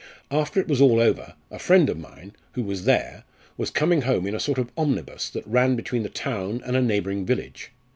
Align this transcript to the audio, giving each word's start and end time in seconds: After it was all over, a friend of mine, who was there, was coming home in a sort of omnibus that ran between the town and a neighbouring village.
After 0.31 0.59
it 0.59 0.67
was 0.67 0.81
all 0.81 0.99
over, 0.99 1.35
a 1.51 1.59
friend 1.59 1.87
of 1.87 1.99
mine, 1.99 2.33
who 2.53 2.63
was 2.63 2.85
there, 2.85 3.23
was 3.55 3.69
coming 3.69 4.01
home 4.01 4.25
in 4.25 4.33
a 4.33 4.39
sort 4.39 4.57
of 4.57 4.71
omnibus 4.75 5.29
that 5.29 5.45
ran 5.45 5.75
between 5.75 6.01
the 6.01 6.09
town 6.09 6.59
and 6.65 6.75
a 6.75 6.81
neighbouring 6.81 7.23
village. 7.23 7.69